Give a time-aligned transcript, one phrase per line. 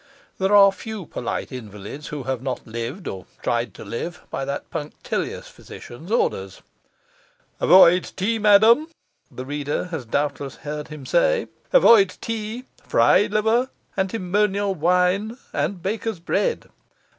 [0.39, 4.71] There are few polite invalids who have not lived, or tried to live, by that
[4.71, 6.59] punctilious physician's orders.
[7.59, 8.87] 'Avoid tea, madam,'
[9.29, 16.17] the reader has doubtless heard him say, 'avoid tea, fried liver, antimonial wine, and bakers'
[16.19, 16.67] bread.